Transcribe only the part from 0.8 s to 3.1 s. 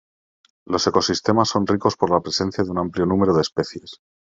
ecosistemas son ricos por la presencia de un amplio